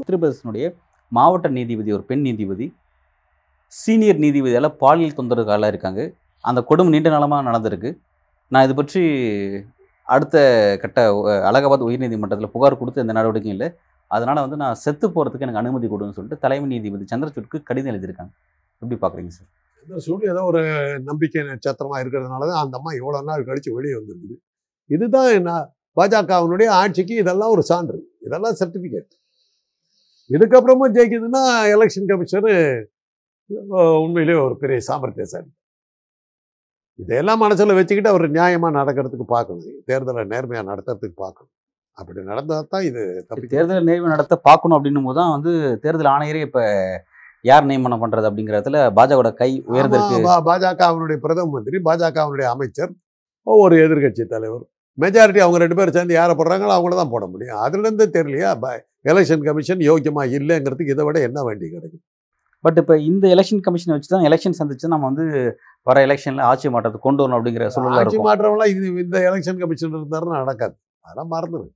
உத்தரப்பிரதேசனுடைய 0.00 0.66
மாவட்ட 1.16 1.48
நீதிபதி 1.56 1.92
ஒரு 1.96 2.04
பெண் 2.10 2.24
நீதிபதி 2.26 2.66
சீனியர் 3.68 4.22
நீதிபதியால் 4.24 4.68
பாலியல் 4.82 5.16
தொந்தரவுகளாக 5.18 5.72
இருக்காங்க. 5.72 6.00
அந்த 6.40 6.62
கொடுமை 6.70 6.92
நீண்ட 6.94 7.10
நாளமாக 7.14 7.46
நடந்திருக்கு. 7.50 7.90
நான் 8.52 8.64
இது 8.66 8.74
பற்றி 8.80 9.02
அடுத்த 10.14 10.36
கட்ட 10.82 11.00
அலகாபாத் 11.50 11.86
உயர்நீதிமன்றத்தில் 11.88 12.52
புகார் 12.56 12.80
கொடுத்து 12.82 13.04
எந்த 13.04 13.14
நடவடிக்கையும் 13.18 13.56
இல்லை. 13.58 13.70
அதனால் 14.06 14.44
வந்து 14.44 14.60
நான் 14.64 14.80
செத்து 14.84 15.08
போகிறதுக்கு 15.08 15.46
எனக்கு 15.46 15.62
அனுமதி 15.62 15.88
கொடுன்னு 15.94 16.16
சொல்லிட்டு 16.18 16.42
தலைமை 16.44 16.68
நீதிபதி 16.74 17.04
சந்திரசூட்க்கு 17.12 17.66
கடிதம் 17.70 17.92
எழுதியிருக்காங்க. 17.92 18.32
எப்படி 18.82 18.98
பார்க்குறீங்க 19.02 19.34
சார்? 19.38 19.50
சந்திரசூட் 19.90 20.24
ஏதோ 20.32 20.42
ஒரு 20.50 20.60
நம்பிக்கை 21.08 21.42
நட்சத்திரமா 21.50 21.96
இருக்கிறதுனால 22.02 22.46
தான் 22.50 22.62
அந்த 22.64 22.74
அம்மா 22.78 22.90
இவ்வளோ 22.98 23.20
நாள் 23.28 23.46
கழிச்சு 23.48 23.70
வெளியே 23.76 23.94
வந்திருக்குது. 23.98 24.36
இதுதான் 24.90 25.30
நான் 25.48 25.66
பாஜகவினுடைய 25.96 26.68
ஆட்சிக்கு 26.80 27.14
இதெல்லாம் 27.22 27.52
ஒரு 27.54 27.62
சான்று. 27.70 27.98
இதெல்லாம் 28.26 28.56
சர்டிஃபிகேட் 28.60 29.12
இதுக்கப்புறமும் 30.30 30.94
ஜெயிக்குதுன்னா 30.96 31.42
எலெக்ஷன் 31.74 32.08
கமிஷனு 32.10 32.52
உண்மையிலேயே 34.04 34.38
ஒரு 34.46 34.54
பெரிய 34.62 34.80
சாமர்த்தியசாலி 34.88 35.50
இதையெல்லாம் 36.98 37.42
மனசில் 37.44 37.78
வச்சுக்கிட்டு 37.78 38.12
அவர் 38.12 38.24
நியாயமாக 38.36 38.72
நடக்கிறதுக்கு 38.80 39.26
பார்க்கணும். 39.36 39.78
தேர்தலை 39.88 40.22
நேர்மையாக 40.32 40.68
நடத்துறதுக்கு 40.70 41.16
பார்க்கணும். 41.24 41.52
அப்படி 41.98 42.20
நடந்தால் 42.32 42.68
தான் 42.74 42.84
இது 42.88 43.02
தேர்தல் 43.54 43.88
நேர்வு 43.88 44.12
நடத்த 44.14 44.34
பார்க்கணும் 44.48 44.76
அப்படின்னும் 44.76 45.06
போது 45.08 45.18
தான் 45.20 45.32
வந்து 45.36 45.52
தேர்தல் 45.84 46.10
ஆணையரே 46.14 46.42
இப்போ 46.46 46.62
யார் 47.44 47.64
நியமனம் 47.64 48.02
பண்ணுறது 48.02 48.28
அப்படிங்கிறதுல 48.30 48.78
பாஜகவோட 48.96 49.32
கை 49.34 49.50
உயர்ந்திருக்கு. 49.68 50.16
ஆமா, 50.16 50.28
பா- 50.28 50.42
பாஜக 50.44 50.82
அவனுடைய 50.82 51.20
பிரதம 51.20 51.50
மந்திரி 51.50 51.78
பாஜக 51.84 52.16
அவனுடைய 52.16 52.50
அமைச்சர் 52.50 52.92
ஒரு 53.46 53.76
எதிர்க்கட்சி 53.76 54.26
தலைவர். 54.26 54.64
மெஜாரிட்டி 54.98 55.38
அவங்க 55.38 55.58
ரெண்டு 55.58 55.74
பேரும் 55.74 55.92
சேர்ந்து 55.92 56.14
யாரை 56.14 56.34
போடுறாங்களோ 56.34 56.72
அவங்கள 56.76 56.94
தான் 56.94 57.08
போட 57.08 57.26
முடியும். 57.26 57.58
அதுலேருந்து 57.58 58.06
தெரியலையா 58.16 58.50
எலெக்ஷன் 59.04 59.44
கமிஷன் 59.44 59.78
யோக்கியமா 59.80 60.22
இல்லைங்கிறதுக்கு 60.36 60.94
இதை 60.94 61.04
விட 61.04 61.20
என்ன 61.20 61.42
வேண்டி 61.42 61.70
கிடைக்கும்? 61.70 62.02
பட் 62.64 62.76
இப்போ 62.76 62.98
இந்த 63.00 63.28
எலெக்ஷன் 63.28 63.62
கமிஷனை 63.66 63.88
வச்சு 63.88 64.08
தான் 64.08 64.24
எலெக்ஷன் 64.24 64.58
சந்திச்சு 64.58 64.86
நம்ம 64.86 65.06
வந்து 65.06 65.24
வர 65.86 66.06
எலெக்ஷனில் 66.06 66.42
ஆட்சி 66.42 66.68
மாற்றத்துக்கு 66.68 66.98
கொண்டு 66.98 67.22
வரணும் 67.22 67.38
அப்படிங்கிற 67.38 67.66
சூழலில் 67.68 68.00
ஆட்சி 68.00 68.18
மாற்றம்லாம் 68.18 68.70
இது 68.72 68.86
இந்த 69.04 69.18
எலெக்ஷன் 69.28 69.58
கமிஷன் 69.58 69.94
இருந்தாருன்னா 69.94 70.36
நடக்காது. 70.42 70.74
அதெல்லாம் 71.04 71.30
மறந்துடு 71.30 71.68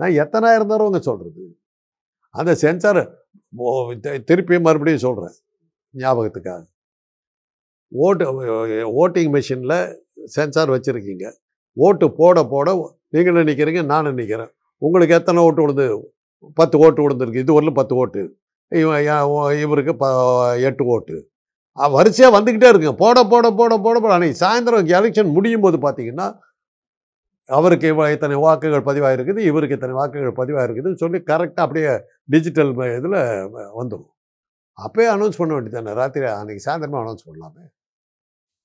நான் 0.00 0.14
எத்தனாயிரம் 0.16 0.70
தடவைங்க 0.70 1.00
சொல்றது. 1.00 1.42
அந்த 2.34 2.54
சென்சார் 2.54 3.02
திருப்பியும் 4.28 4.66
மறுபடியும் 4.66 5.04
சொல்கிறேன் 5.06 5.34
ஞாபகத்துக்காக. 6.02 6.62
ஓட்டு 7.92 8.24
ஓட்டிங் 9.02 9.30
மிஷினில் 9.36 9.78
சென்சார் 10.34 10.72
வச்சுருக்கீங்க. 10.74 11.26
ஓட்டு 11.86 12.06
போட 12.20 12.44
போட 12.52 12.68
நீங்கள் 13.14 13.38
நினைக்கிறீங்க 13.42 13.82
நானும் 13.92 14.14
நினைக்கிறேன் 14.14 14.50
உங்களுக்கு 14.82 15.16
எத்தனை 15.18 15.42
ஓட்டு 15.46 15.62
விழுந்து 15.64 15.86
பத்து 16.60 16.76
ஓட்டு 16.84 17.00
விழுந்துருக்கு? 17.04 17.42
இது 17.44 17.56
வரலும் 17.56 17.78
பத்து 17.80 17.94
ஓட்டு. 18.02 18.22
இவன் 18.82 19.08
இவருக்கு 19.64 19.92
ப 20.02 20.06
எட்டு 20.68 20.84
ஓட்டு. 20.94 21.16
வரிசையாக 21.96 22.34
வந்துக்கிட்டே 22.36 22.68
இருக்குங்க. 22.70 22.94
போட 23.02 23.18
போட 23.32 23.46
போட 23.58 23.72
போட 23.86 23.96
போட. 24.04 24.12
அன்றைக்கி 24.18 24.36
சாயந்தரம் 24.44 24.88
எலெக்ஷன் 24.98 25.34
முடியும் 25.36 25.64
போது 25.66 25.76
பார்த்தீங்கன்னா 25.86 26.28
அவருக்கு 27.50 27.94
இவ்வளோ 27.94 28.12
இத்தனை 28.12 28.36
வாக்குகள் 28.36 28.82
பதிவாயிருக்குது 28.82 29.38
இவருக்கு 29.38 29.74
இத்தனை 29.74 29.94
வாக்குகள் 29.94 30.32
பதிவாயிருக்குதுன்னு 30.32 30.94
சொல்லி 30.94 31.18
கரெக்டாக 31.18 31.54
அப்படியே 31.54 32.00
டிஜிட்டல் 32.24 32.74
இதில் 32.74 33.12
வந்துடும் 33.80 34.08
அப்போயே 34.80 35.02
அனௌன்ஸ் 35.02 35.38
பண்ண 35.38 35.54
வேண்டியது 35.54 35.82
தானே 35.82 35.92
ராத்திரி 35.92 36.26
அன்றைக்கி 36.26 36.58
சாயந்தரமாக 36.64 37.04
அனௌன்ஸ் 37.04 37.26
பண்ணலாமே. 37.30 37.64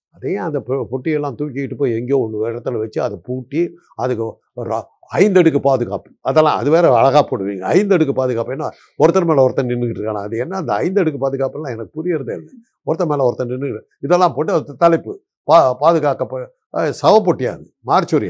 அதையும் 0.09 0.43
அந்த 0.43 0.59
பொ- 0.59 0.85
பொட்டியெல்லாம் 0.91 1.35
தூக்கிக்கிட்டு 1.37 1.75
போய் 1.75 1.91
எங்கேயோ 1.91 2.17
ஒன்று 2.17 2.51
இடத்துல 2.51 2.79
வச்சு 2.79 3.01
அதை 3.01 3.19
பூட்டி 3.23 3.75
அதுக்கு 3.95 4.39
ஒரு 4.53 4.85
ஐந்தடுக்கு 5.13 5.59
பாதுகாப்பு. 5.59 6.11
அதெல்லாம் 6.21 6.57
அது 6.57 6.69
வேறு 6.69 6.95
அழகாக 6.95 7.37
போடுவீங்க. 7.37 7.63
ஐந்தடுக்கு 7.65 8.11
பாதுகாப்பு. 8.11 8.51
என்ன 8.51 8.69
ஒருத்தர் 9.05 9.25
மேலே 9.25 9.47
ஒருத்தர் 9.47 9.65
நின்றுக்கிட்டு 9.65 9.89
இருக்காங்க 9.89 10.21
அது 10.21 10.37
என்ன 10.37 10.57
அந்த 10.57 10.73
ஐந்தடுக்கு 10.73 11.17
பாதுகாப்புலாம் 11.21 11.71
எனக்கு 11.71 12.03
புரியறதே 12.03 12.31
இல்லை. 12.31 12.53
ஒருத்தர் 12.85 13.07
மேலே 13.07 13.23
ஒருத்தர் 13.23 13.45
நின்று 13.45 13.87
இதெல்லாம் 13.99 14.33
போட்டு 14.33 14.53
அது 14.53 14.75
தலைப்பு. 14.75 15.21
பா 15.43 15.73
பாதுகாக்க 15.73 16.53
சவப்பொட்டியாது 17.01 17.65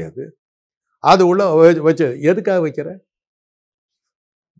அது. 0.04 0.36
அது 1.06 1.22
உள்ள 1.26 1.42
வச்சு- 1.86 2.14
எதுக்காக 2.30 2.60
வைக்கிற? 2.66 2.88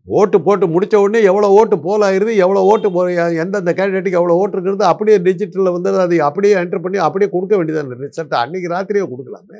ஓட்டு 0.07 0.37
போட்டு 0.41 0.65
முடிச்ச 0.73 0.95
உடனே 1.03 1.19
எவ்வளோ 1.23 1.47
ஓட்டு 1.55 1.75
போல் 1.79 2.05
ஆயிருது 2.07 2.33
எவ்வளோ 2.43 2.61
ஓட்டு 2.71 2.89
போ 2.91 3.01
எந்தெந்த 3.43 3.71
கேண்டிடேட்டுக்கு 3.79 4.19
எவ்வளோ 4.19 4.35
ஓட்டு 4.41 4.55
இருக்கிறது 4.57 4.85
அப்படியே 4.91 5.17
டிஜிட்டலில் 5.25 5.73
வந்து 5.75 5.89
அது 6.05 6.17
அப்படியே 6.23 6.53
என்டர் 6.61 6.83
பண்ணி 6.85 6.97
அப்படியே 7.07 7.29
கொடுக்க 7.31 7.55
வேண்டியதான 7.57 7.97
ரிசல்ட் 8.03 8.37
அன்னைக்கு 8.41 8.73
ராத்திரியே 8.75 9.05
கொடுக்கலாமே. 9.13 9.59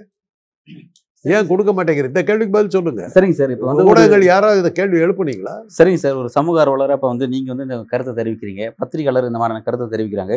ஏன் 1.26 1.48
கொடுக்க 1.48 1.72
மாட்டேங்கிறீங்க? 1.74 2.12
இந்த 2.14 2.24
கேள்விக்கு 2.24 2.56
பதில் 2.56 2.76
சொல்லுங்க. 2.76 3.04
சரிங்க 3.16 3.36
சார் 3.40 3.54
இப்போ 3.54 3.68
வந்து 3.70 3.86
ஊடகங்கள் 3.92 4.24
யாராவது 4.26 4.62
இந்த 4.62 4.72
கேள்வி 4.72 4.98
எழுப்புனீங்களா? 5.06 5.56
சரிங்க 5.78 6.00
சார் 6.04 6.20
ஒரு 6.22 6.30
சமூக 6.30 6.62
ஆர்வலராக 6.64 6.98
இப்போ 7.00 7.08
வந்து 7.08 7.28
நீங்கள் 7.28 7.54
வந்து 7.54 7.66
இந்த 7.68 7.78
கருத்தை 7.94 8.14
தெரிவிக்கிறீங்க. 8.16 8.64
பத்திரிகையாளர் 8.80 9.30
இந்த 9.32 9.40
மாதிரியான 9.42 9.66
கருத்தை 9.68 9.88
தெரிவிக்கிறாங்க. 9.96 10.36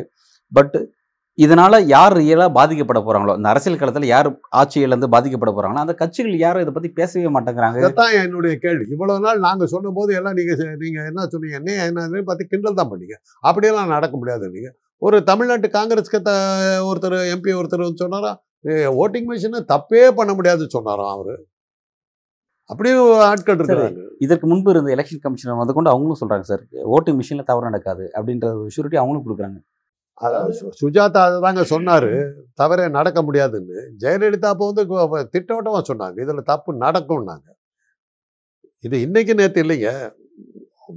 பட் 0.53 0.77
இதனால 1.41 1.83
யார் 1.87 2.17
ரியலாக 2.17 2.51
பாதிக்கப்பட 2.55 3.01
போறாங்களோ 3.01 3.37
இந்த 3.37 3.49
அரசியல் 3.49 3.79
களத்தில் 3.79 4.05
யார் 4.05 4.31
ஆட்சியிலேருந்து 4.33 5.09
பாதிக்கப்பட 5.13 5.51
போறாங்களோ 5.51 5.75
அந்த 5.75 5.95
கட்சிகள் 5.95 6.37
யாரும் 6.37 6.61
இதை 6.61 6.73
பற்றி 6.73 6.89
பேசவே 6.89 7.27
மாட்டேங்கிறாங்க. 7.27 7.77
இதுதான் 7.77 8.13
என்னுடைய 8.13 8.57
கேள்வி. 8.57 8.85
இவ்வளவு 8.91 9.21
நாள் 9.21 9.39
நாங்க 9.39 9.67
சொன்ன 9.67 9.91
போது 9.95 10.15
எல்லாம் 10.15 10.33
நீங்க 10.33 10.53
செ- 10.53 10.77
நீங்க 10.79 11.05
என்ன 11.05 11.27
சொன்னீங்க 11.27 11.57
என்ன 11.57 11.91
என்னன்னு 11.91 12.23
பார்த்து 12.23 12.47
கிண்டல் 12.47 12.75
தான் 12.75 12.91
பண்ணீங்க. 12.91 13.15
அப்படியெல்லாம் 13.41 13.89
நடக்க 13.89 14.17
முடியாது 14.17 14.51
நீங்க. 14.51 14.75
ஒரு 14.97 15.23
தமிழ்நாட்டு 15.23 15.71
காங்கிரஸ் 15.71 16.17
கத்த 16.17 16.31
ஒருத்தர் 16.85 17.19
எம்பி 17.35 17.61
ஒருத்தர் 17.61 17.87
வந்து 17.87 17.97
சொன்னாரா 17.97 18.43
ஓட்டிங் 18.69 19.25
மிஷினை 19.29 19.61
தப்பே 19.73 20.11
பண்ண 20.11 20.35
முடியாதுன்னு 20.35 20.71
சொன்னாராம் 20.71 21.13
அவரு? 21.13 21.47
அப்படியும் 22.65 23.19
ஆட்கள் 23.19 23.57
இருக்கிறாங்க. 23.57 24.07
இதற்கு 24.19 24.47
முன்பு 24.47 24.71
இருந்த 24.71 24.95
எலெக்ஷன் 24.95 25.21
கமிஷனர் 25.21 25.59
வந்து 25.59 25.73
கொண்டு 25.73 25.91
அவங்களும் 25.91 26.21
சொல்றாங்க 26.21 26.45
சார் 26.45 26.63
ஓட்டிங் 26.73 27.19
மிஷினில் 27.19 27.45
தவறு 27.45 27.65
நடக்காது. 27.65 28.11
அப்படின்ற 28.15 28.45
ஒரு 28.45 28.69
ஷூரிட்டி 28.77 28.97
அவங்களும் 28.97 29.25
கொடுக்குறாங்க. 29.27 29.59
அதாவது 30.21 30.53
சுஜாதா 30.53 30.73
சுஜாதா 30.81 31.41
தாங்க 31.41 31.65
சொன்னார் 31.65 32.11
தவறே 32.55 32.89
நடக்க 32.89 33.23
முடியாதுன்னு. 33.23 33.77
ஜெயலலிதா 33.99 34.49
அப்போ 34.53 34.73
வந்து 34.73 35.29
திட்டவட்டமாக 35.31 35.95
சொன்னாங்க 35.95 36.21
இதில் 36.21 36.49
தப்பு 36.51 36.71
நடக்கும்னாங்க. 36.75 37.49
இது 38.83 39.01
இன்னைக்கு 39.01 39.35
நேற்று 39.35 39.63
இல்லைங்க. 39.63 39.89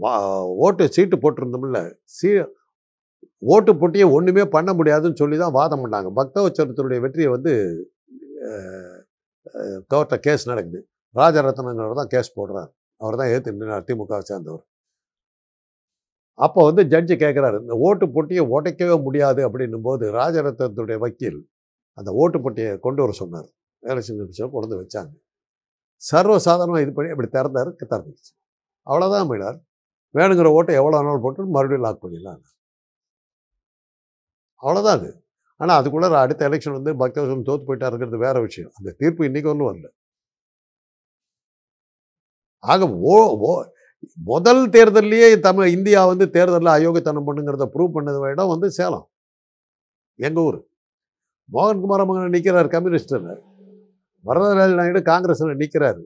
வா- 0.01 0.55
ஓட்டு 0.63 0.91
சீட்டு 0.91 1.15
போட்டிருந்தோம்ல 1.17 1.79
சீ 2.03 2.29
ஓட்டு 3.39 3.77
போட்டியை 3.77 4.07
ஒன்றுமே 4.07 4.45
பண்ண 4.45 4.73
முடியாதுன்னு 4.73 5.15
சொல்லி 5.15 5.37
தான் 5.37 5.51
வாதம் 5.51 5.83
பண்ணாங்க. 5.85 6.11
பக்தவச்சரத்தினுடைய 6.15 6.99
வெற்றியை 6.99 7.29
வந்து 7.31 7.53
கோர்ட்டில் 9.93 10.23
கேஸ் 10.27 10.47
நடக்குது. 10.47 10.79
ராஜரத்னங்கிறவர் 11.15 11.99
தான் 12.01 12.07
கேஸ் 12.07 12.39
போடுறார். 12.39 12.71
அவர் 12.97 13.15
தான் 13.15 13.27
ஏற்று 13.27 13.53
நின்றார் 13.53 13.83
திமுக 13.83 14.19
சேர்ந்தவர். 14.19 14.65
அப்போ 16.39 16.59
வந்து 16.69 16.83
ஜட்ஜி 16.93 17.15
கேட்குறாரு 17.23 17.57
இந்த 17.63 17.75
ஓட்டு 17.87 18.05
பொட்டியை 18.15 18.43
உடைக்கவே 18.55 18.95
முடியாது 19.07 19.41
அப்படின்னும் 19.47 19.85
போது 19.87 20.05
ராஜரத்னத்துடைய 20.19 20.97
வக்கீல் 21.05 21.41
அந்த 21.97 22.09
ஓட்டு 22.21 22.37
பொட்டியை 22.45 22.71
கொண்டு 22.85 23.01
வர 23.03 23.13
சொன்னார். 23.21 23.49
வேலை 23.83 24.01
செஞ்சு 24.07 24.47
கொண்டு 24.55 24.75
வச்சாங்க. 24.81 25.13
சர்வசாதாரணமாக 26.01 26.83
இது 26.85 26.93
பண்ணி 26.97 27.13
அப்படி 27.15 27.29
திறந்தார் 27.37 27.71
திறந்துச்சு 27.93 28.31
அவ்வளோதான் 28.87 29.27
மீனார் 29.31 29.59
வேணுங்கிற 30.15 30.49
ஓட்டை 30.57 30.73
எவ்வளோ 30.81 31.01
நாள் 31.07 31.23
போட்டு 31.25 31.41
மறுபடியும் 31.55 31.85
லாக் 31.85 32.03
பண்ணிடலாம். 32.03 32.41
அவ்வளோதான் 34.63 34.97
அது. 34.99 35.09
ஆனால் 35.61 35.77
அதுக்குள்ளே 35.79 36.07
அடுத்த 36.25 36.41
எலெக்ஷன் 36.49 36.77
வந்து 36.79 36.91
பக்தவசன் 37.01 37.47
தோத்து 37.49 37.67
போயிட்டாருங்கிறது 37.69 38.19
வேற 38.27 38.37
விஷயம். 38.47 38.71
அந்த 38.79 38.89
தீர்ப்பு 39.01 39.27
இன்றைக்கி 39.29 39.49
ஒன்றும் 39.53 39.69
வரல. 39.71 39.87
ஆக 42.63 42.87
ஓ 43.13 43.15
ஓ 43.47 43.51
முதல் 44.29 44.61
தேர்தல்லையே 44.75 45.27
தமிழ் 45.47 45.73
இந்தியா 45.75 46.01
வந்து 46.11 46.25
தேர்தலில் 46.35 46.75
அயோக்கியத்தனம் 46.77 47.27
பண்ணுங்கிறத 47.27 47.65
ப்ரூவ் 47.75 47.95
பண்ணது 47.95 48.31
இடம் 48.33 48.51
வந்து 48.53 48.67
சேலம். 48.77 49.05
எங்கள் 50.19 50.45
ஊர். 50.47 50.59
மோகன்குமார் 51.55 52.05
மகன் 52.09 52.35
நிற்கிறார் 52.35 52.73
கம்யூனிஸ்டில். 52.75 53.29
வரதராஜ 54.25 54.73
நாயுடு 54.79 55.01
காங்கிரஸில் 55.11 55.59
நிற்கிறாரு 55.61 56.03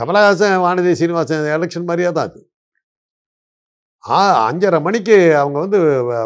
கமலஹாசன் 0.00 0.62
வானதி 0.64 0.92
சீனிவாசன் 1.00 1.52
எலெக்ஷன் 1.56 1.88
மாதிரியே 1.88 2.10
தான் 2.16 2.28
அது. 2.28 2.40
ஆ 4.04 4.18
அஞ்சரை 4.48 4.78
மணிக்கு 4.86 5.16
அவங்க 5.40 5.56
வந்து 5.64 5.78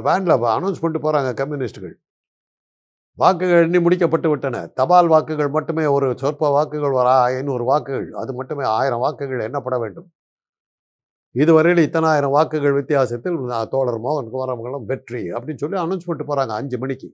வேனில் 0.06 0.34
அனௌன்ஸ் 0.56 0.80
பண்ணிட்டு 0.82 1.04
போகிறாங்க 1.06 1.30
கம்யூனிஸ்ட்டுகள் 1.40 1.94
வாக்குகள் 3.22 3.62
எண்ணி 3.66 3.78
முடிக்கப்பட்டு 3.84 4.28
விட்டன. 4.30 4.56
தபால் 4.78 5.10
வாக்குகள் 5.12 5.54
மட்டுமே 5.56 5.84
ஒரு 5.96 6.06
சொற்ப 6.22 6.50
வாக்குகள் 6.56 6.96
ஒரு 7.00 7.10
ஐநூறு 7.36 7.64
வாக்குகள். 7.70 8.08
அது 8.22 8.32
மட்டுமே 8.38 8.64
ஆயிரம் 8.78 9.02
வாக்குகள் 9.04 9.44
எண்ணப்பட 9.46 9.76
வேண்டும். 9.84 10.08
இதுவரையில் 11.42 11.82
இத்தனாயிரம் 11.86 12.34
வாக்குகள் 12.36 12.76
வித்தியாசத்தில் 12.80 13.38
தோழர் 13.72 14.00
மோகன் 14.06 14.30
குமாரமங்கலம் 14.34 14.86
வெற்றி 14.90 15.22
அப்படின்னு 15.36 15.62
சொல்லி 15.64 15.78
அனௌன்ஸ்மெண்ட் 15.84 16.28
போகிறாங்க 16.30 16.52
அஞ்சு 16.60 16.76
மணிக்கு. 16.82 17.08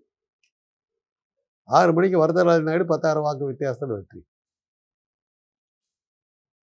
ஆறு 1.79 1.91
மணிக்கு 1.97 2.17
வரதராஜ 2.25 2.61
நாயுடு 2.69 2.87
பத்தாயிரம் 2.93 3.27
வாக்கு 3.29 3.45
வித்தியாசத்தில் 3.53 3.97
வெற்றி. 3.97 4.21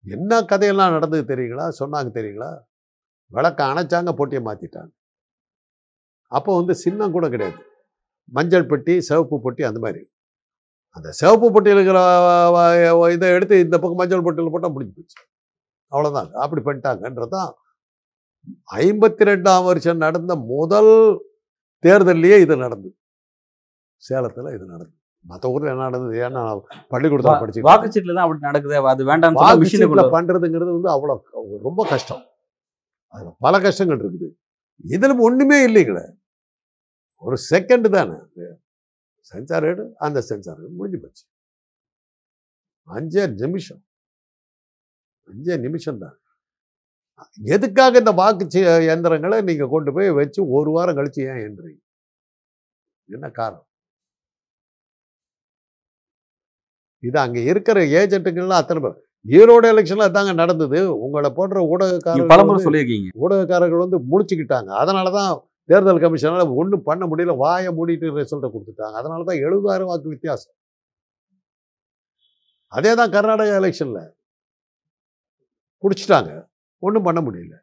என்ன 0.04 0.32
கதையெல்லாம் 0.50 0.94
நடந்தது 0.96 1.24
தெரியுங்களா? 1.32 1.66
சொன்னாங்க 1.80 2.10
தெரியுங்களா? 2.18 2.50
விளக்க 3.36 3.60
அணைச்சாங்க 3.72 4.10
போட்டியை 4.18 4.42
மாற்றிட்டாங்க 4.48 4.92
அப்போ 6.32 6.50
வந்து 6.60 6.74
சின்னம் 6.84 7.14
கூட 7.16 7.26
கிடையாது. 7.32 7.58
மஞ்சள் 8.32 8.68
பெட்டி 8.72 8.94
சிவப்பு 9.08 9.36
பெட்டி 9.44 9.62
அந்த 9.68 9.80
மாதிரி. 9.84 10.02
அந்த 10.96 11.08
சிவப்பு 11.20 11.46
பெட்டியில் 11.54 11.78
இருக்கிற 11.78 12.00
இதை 13.14 13.28
எடுத்து 13.36 13.56
இந்த 13.66 13.76
பக்கம் 13.80 14.00
மஞ்சள் 14.02 14.24
பெட்டியில் 14.26 14.52
போட்டால் 14.54 14.74
முடிஞ்சு 14.76 14.94
போச்சு. 14.98 15.18
அவ்வளோதான் 15.92 16.30
அப்படி 16.44 16.62
பண்ணிட்டாங்கன்றதான் 16.68 17.50
ஐம்பத்தி 18.82 19.28
ரெண்டாம் 19.30 19.64
வருஷம் 19.70 20.02
நடந்த 20.04 20.32
முதல் 20.52 20.92
தேர்தல்லையே 21.84 22.36
இது 22.44 22.54
நடந்தது. 22.64 22.94
சேலத்தில் 24.02 24.54
இது 24.56 24.64
நடந்தது. 24.74 24.94
மற்ற 25.30 25.50
ஊரில் 25.52 25.70
என்ன 25.72 25.86
நடந்தது? 25.88 26.16
ஏன்னா 26.26 26.42
பள்ளிக்கூடத்தில் 26.92 27.40
படிச்சு 27.42 27.66
வாக்குச்சீட்டுல 27.68 28.14
தான் 28.16 28.24
அப்படி 28.26 28.46
நடக்குது 28.48 28.76
அது 28.92 29.04
மிஷினை 29.10 29.30
வாக்குச்சீட்டுல 29.44 29.88
கொண்டு 29.92 30.14
பண்றதுங்கிறது 30.16 30.70
வந்து 30.76 30.90
அவ்வளோ 30.94 31.16
ரொம்ப 31.68 31.80
கஷ்டம். 31.92 32.22
அதுல 33.14 33.32
பல 33.46 33.60
கஷ்டங்கள் 33.66 34.02
இருக்குது. 34.04 34.28
இதுல 34.94 35.16
ஒண்ணுமே 35.28 35.58
இல்லைங்களே. 35.68 36.04
ஒரு 37.16 37.36
செகண்ட் 37.50 37.90
தானே. 37.90 38.16
சென்சார் 39.20 39.64
எடு 39.64 39.94
அந்த 39.98 40.20
சென்சார் 40.20 40.68
முடிஞ்சு 40.68 40.98
போச்சு. 40.98 41.26
அஞ்சே 42.86 43.32
நிமிஷம். 43.34 43.84
அஞ்சே 45.26 45.58
நிமிஷம் 45.58 45.98
தான். 45.98 46.20
எதுக்காக 47.42 47.98
இந்த 47.98 48.10
வாக்கு 48.10 48.44
சி- 48.44 48.80
இயந்திரங்களை 48.80 49.40
நீங்க 49.42 49.66
கொண்டு 49.66 49.92
போய் 49.92 50.10
வச்சு 50.10 50.48
ஒரு 50.48 50.70
வாரம் 50.70 50.96
கழிச்சு 50.96 51.40
ஏன் 51.40 51.56
என்றீங்க 51.56 51.84
என்ன 53.08 53.30
காரணம்? 53.30 53.66
இது 56.98 57.18
அங்க 57.18 57.40
இருக்கிற 57.40 57.80
ஏஜென்ட்டுங்கள்லாம் 57.80 58.50
அத்தனை 58.50 58.82
பேர். 58.82 59.08
ஈரோடு 59.26 59.66
எலெக்ஷன்ல 59.66 60.08
அதாங்க 60.08 60.34
நடந்தது. 60.34 60.98
உங்களை 60.98 61.30
போன்ற 61.30 61.60
நீங்க 61.60 61.78
ஊடகக்காரர்கள் 61.78 62.28
பலமுறை 62.28 62.64
சொல்லியிருக்கீங்க. 62.64 63.08
ஊடகக்காரர்கள் 63.20 63.88
வந்து 63.88 63.98
முடிச்சுக்கிட்டாங்க. 63.98 64.66
அதனால 64.66 65.10
தான் 65.10 65.48
தேர்தல் 65.68 66.02
கமிஷனால 66.02 66.54
ஒன்றும் 66.54 66.82
பண்ண 66.82 67.06
முடியல 67.06 67.36
வாயை 67.36 67.72
மூடிட்டு 67.72 68.06
ரிசல்ட்டை 68.18 68.50
கொடுத்துட்டாங்க. 68.54 68.96
அதனால 69.00 69.24
தான் 69.24 69.36
எழுபதாயிரம் 69.36 69.90
வாக்கு 69.90 70.08
வித்தியாசம். 70.08 70.54
அதே 72.72 72.94
தான் 72.94 73.10
கர்நாடகா 73.10 73.52
எலெக்ஷனில் 73.60 74.02
பிடிச்சிட்டாங்க 75.82 76.30
ஒன்றும் 76.78 77.02
பண்ண 77.02 77.20
முடியல. 77.20 77.54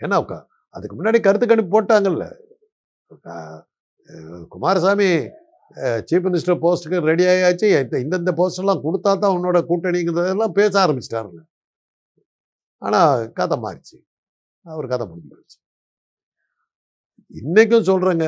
ஏன்னா 0.00 0.16
அக்கா? 0.22 0.38
அதுக்கு 0.70 0.96
முன்னாடி 0.96 1.20
கருத்து 1.20 1.46
கணிப்பு 1.46 1.82
போட்டாங்கல்ல. 1.82 2.24
குமாரசாமி 4.48 5.04
சீஃப் 6.08 6.26
மினிஸ்டர் 6.26 6.62
போஸ்ட்டுக்கு 6.64 7.00
ரெடி 7.10 7.24
ஆகியாச்சு 7.24 7.66
இந்த- 7.82 8.02
இந்தந்த 8.04 8.32
போஸ்டெல்லாம் 8.36 8.82
கொடுத்தா 8.86 9.18
தான் 9.18 9.36
உன்னோட 9.36 9.58
கூட்டணிங்கிறதெல்லாம் 9.68 10.56
பேச 10.58 10.74
ஆரம்பிச்சிட்டாருங்க 10.86 11.40
ஆனால் 12.82 13.32
கதை 13.32 13.58
மாறிச்சு. 13.58 13.96
அவர் 14.64 14.86
கதை 14.86 15.06
முடிஞ்சு 15.06 15.36
போச்சு. 15.36 15.58
இன்னைக்கும் 17.34 17.88
சொல்றேங்க 17.90 18.26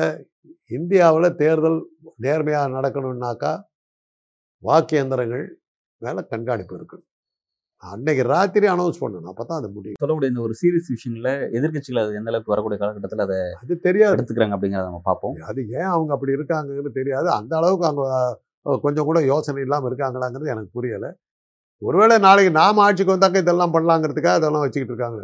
இந்தியாவில் 0.77 1.35
தேர்தல் 1.41 1.79
நேர்மையாக 2.25 2.73
நடக்கணும்னாக்கா 2.77 3.51
வாக்கு 4.63 4.95
இயந்திரங்கள் 4.95 5.45
மேலே 6.01 6.21
கண்காணிப்பு 6.31 6.73
இருக்கணும் 6.79 7.05
அன்னைக்கு 7.83 8.23
ராத்திரி 8.31 8.67
அனௌன்ஸ் 8.73 8.99
பண்ணணும். 9.01 9.29
அப்போ 9.31 9.43
தான் 9.49 9.59
அது 9.61 9.67
முடியும். 9.75 9.99
சொல்லக்கூடிய 10.01 10.31
இந்த 10.31 10.41
ஒரு 10.47 10.53
சீரியஸ் 10.61 10.89
விஷயங்கள 10.93 11.29
எதிர்க்கட்சிகள் 11.57 12.01
அது 12.01 12.17
எந்த 12.19 12.31
அளவுக்கு 12.31 12.53
வரக்கூடிய 12.53 12.77
காலகட்டத்தில் 12.81 13.23
அதை 13.25 13.37
அது 13.61 13.73
தெரியாது. 13.87 14.15
எடுத்துக்கிறாங்க 14.17 14.55
அப்படிங்கிறத 14.55 14.89
நம்ம 14.89 15.01
பார்ப்போம். 15.09 15.35
அது 15.49 15.61
ஏன் 15.79 15.91
அவங்க 15.93 16.11
அப்படி 16.15 16.35
இருக்காங்கன்னு 16.37 16.97
தெரியாது. 16.99 17.29
அந்த 17.39 17.53
அளவுக்கு 17.61 17.87
அவங்க 17.89 18.03
கொஞ்சம் 18.85 19.07
கூட 19.09 19.19
யோசனை 19.31 19.63
இல்லாமல் 19.67 19.89
இருக்காங்களாங்கிறது 19.91 20.53
எனக்கு 20.55 20.71
புரியலை. 20.79 21.11
ஒருவேளை 21.81 22.15
நாளைக்கு 22.27 22.51
நாம 22.61 22.81
ஆட்சிக்கு 22.87 23.15
வந்தாக்க 23.15 23.45
இதெல்லாம் 23.45 23.75
பண்ணலாங்கிறதுக்காக 23.75 24.39
அதெல்லாம் 24.39 24.63
வச்சுக்கிட்டு 24.65 24.93
இருக்காங்க 24.95 25.21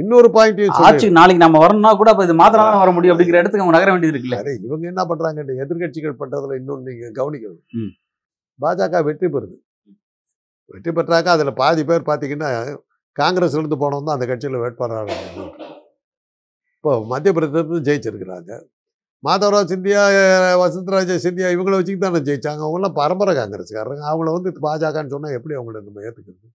இன்னொரு 0.00 0.28
பாயிண்ட்டையும் 0.36 0.78
ஆட்சி 0.86 1.08
நாளைக்கு 1.18 1.42
நம்ம 1.44 1.58
வரணும்னா 1.64 1.90
கூட 2.00 2.10
அப்ப 2.12 2.24
இது 2.26 2.34
மாத்திரம் 2.40 2.68
தான் 2.68 2.82
வர 2.84 2.92
முடியும் 2.96 3.12
அப்படிங்கிற 3.14 3.40
இடத்துக்கு 3.40 3.64
அவங்க 3.64 3.76
நகர 3.76 3.90
வேண்டியது 3.92 4.14
இருக்குல்ல. 4.14 4.38
அதே 4.42 4.54
இவங்க 4.66 4.84
என்ன 4.92 5.02
பண்றாங்க? 5.10 5.38
இந்த 5.44 5.54
எதிர்க்கட்சிகள் 5.64 6.16
பண்றதுல 6.22 6.56
இன்னொன்று 6.60 6.88
நீங்க 6.90 7.10
கவனிக்கணும். 7.18 7.92
பாஜக 8.62 9.02
வெற்றி 9.08 9.28
பெறுது. 9.34 9.56
வெற்றி 10.74 10.90
பெற்றாக்க 10.96 11.36
அதுல 11.36 11.52
பாதி 11.62 11.82
பேர் 11.90 12.08
பார்த்தீங்கன்னா 12.10 12.50
காங்கிரஸ்ல 13.20 13.60
இருந்து 13.62 13.78
போனவங்க 13.82 14.08
தான் 14.08 14.18
அந்த 14.18 14.26
கட்சியில 14.30 14.60
வேட்பாளராக 14.64 15.16
இப்போ 16.76 16.92
மத்திய 17.10 17.32
பிரதேசத்துல 17.36 17.84
ஜெயிச்சிருக்கிறாங்க. 17.88 18.52
மாதவராவ் 19.26 19.70
சிந்தியா 19.72 20.00
வசந்தராஜ 20.62 21.14
சிந்தியா 21.26 21.48
இவங்கள 21.54 21.76
வச்சுக்கிட்டு 21.78 22.06
தானே 22.06 22.20
ஜெயிச்சாங்க. 22.28 22.62
அவங்களாம் 22.66 22.98
பரம்பரை 23.00 23.32
காங்கிரஸ்காரங்க. 23.38 24.02
அவங்கள 24.10 24.32
வந்து 24.36 24.50
பாஜகன்னு 24.66 25.14
சொன்னா 25.14 25.30
எப்படி 25.38 25.54
அவங்கள 25.58 25.76
நம்ம 25.86 26.02
ஏத்துக்கிறது? 26.08 26.48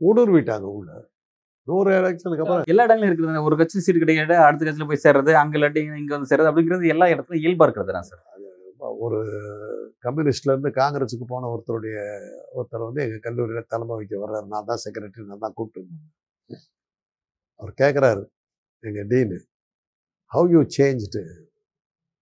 ஊடுருவிட்டாங்க 0.00 0.68
உள்ள. 0.78 0.90
நூறு 1.68 1.90
எலெக்ஷனுக்கு 1.98 2.44
அப்புறம் 2.44 2.70
எல்லா 2.72 2.84
இடங்களும் 2.86 3.10
இருக்குது 3.10 3.44
ஒரு 3.48 3.56
கட்சி 3.60 3.84
சீட்டு 3.84 4.02
கிடைக்காது 4.04 4.36
அடுத்த 4.46 4.62
கட்சியில 4.66 4.88
போய் 4.90 5.04
சேர்றது 5.04 5.32
அங்க 5.42 5.56
இல்லாட்டி 5.58 5.82
இங்க 6.02 6.12
வந்து 6.16 6.30
சேர்றது 6.32 6.50
அப்படிங்கிறது 6.50 6.92
எல்லா 6.94 7.08
இடத்துலயும் 7.14 7.44
இயல்பா 7.44 7.66
இருக்கிறது 7.66 7.96
தான் 7.98 8.08
சார் 8.10 8.22
ஒரு 9.04 9.18
கம்யூனிஸ்ட்ல 10.06 10.52
இருந்து 10.54 10.70
காங்கிரஸுக்கு 10.80 11.26
போன 11.32 11.48
ஒருத்தருடைய 11.52 11.96
ஒருத்தர் 12.56 12.86
வந்து 12.88 13.02
எங்க 13.06 13.18
கல்லூரியில 13.26 13.60
தலைமை 13.72 13.94
வைக்க 13.98 14.14
வர்றாரு. 14.24 14.46
நான் 14.54 14.68
தான் 14.70 14.82
செக்ரட்டரி 14.84 15.24
நான் 15.28 15.44
தான் 15.44 15.54
கூப்பிட்டு 15.58 15.82
வந்தேன் 15.82 16.64
அவர் 17.60 17.72
கேட்குறாரு 17.82 18.22
எங்க 18.84 19.02
dean 19.12 19.38
how 20.32 20.50
you 20.54 20.62
changed 20.78 21.22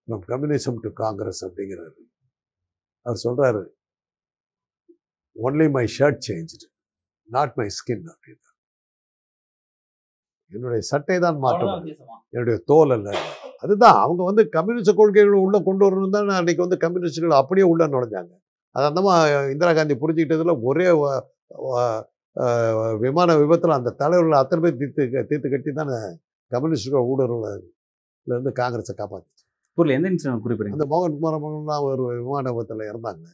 from 0.09 0.25
communism 0.33 0.79
to 0.85 0.91
Congress? 1.03 1.43
அப்படிங்கிறாரு. 1.47 1.97
அவர் 3.07 3.23
சொல்றாரு 3.27 3.63
only 5.37 5.69
my 5.77 5.85
shirt 5.97 6.23
changed 6.29 6.67
not 7.29 7.57
my 7.61 7.69
skin 7.79 8.07
அப்படின்னு 8.13 8.50
என்னுடைய 10.53 10.81
சட்டை 10.91 11.17
தான் 11.25 11.39
மாற்றம் 11.45 11.75
என்னுடைய 12.35 12.57
தோல் 12.71 12.93
அல்ல. 12.97 13.09
அதுதான் 13.65 13.99
அவங்க 14.05 14.23
வந்து 14.29 14.43
கம்யூனிஸ்ட் 14.57 14.99
கொள்கைகள் 15.01 15.43
உள்ள 15.47 15.57
கொண்டு 15.69 15.85
வரணும் 15.87 16.15
தான் 16.17 16.31
அன்னைக்கு 16.41 16.65
வந்து 16.67 16.79
கம்யூனிஸ்டுகள் 16.85 17.41
அப்படியே 17.41 17.67
உள்ள 17.73 17.83
நுழைஞ்சாங்க. 17.95 18.33
அது 18.77 18.87
அந்த 18.91 19.01
மாதிரி 19.07 19.51
இந்திரா 19.55 19.73
காந்தி 19.79 19.97
புரிஞ்சுக்கிட்டதுல 20.03 20.55
ஒரே 20.71 20.87
விமான 23.05 23.31
விபத்தில் 23.43 23.79
அந்த 23.79 23.95
தலைவர்கள் 24.03 24.41
அத்தனை 24.43 24.61
பேர் 24.65 24.81
தீர்த்து 24.81 25.05
தீர்த்து 25.31 25.49
கட்டி 25.55 25.71
தானே 25.79 25.99
கம்யூனிஸ்டுகள் 26.53 27.07
ஊடுருவுல 27.11 27.49
இருந்து 28.27 28.53
காங்கிரஸை 28.61 28.95
காப்பாற்று 29.01 29.29
ஊர்ல 29.79 29.97
எந்த 29.99 30.11
இன்சிடென்ட் 30.13 30.45
குறிப்பிடுறீங்க? 30.45 30.77
அந்த 30.79 30.87
மோகன் 30.93 31.15
குமாரலாம் 31.17 31.85
ஒரு 31.91 32.05
விமான 32.21 32.51
விபத்தில் 32.55 32.89
இறந்தாங்க. 32.91 33.25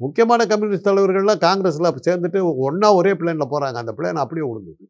முக்கியமான 0.00 0.40
கம்யூனிஸ்ட் 0.50 0.88
தலைவர்கள்லாம் 0.88 1.42
காங்கிரஸில் 1.46 1.88
சேர்ந்துட்டு 2.06 2.40
ஒன்றா 2.66 2.88
ஒரே 2.98 3.12
பிளேனில் 3.20 3.50
போகிறாங்க 3.52 3.78
அந்த 3.82 3.92
பிளேன் 3.98 4.22
அப்படியே 4.24 4.44
விழுந்தது 4.48 4.84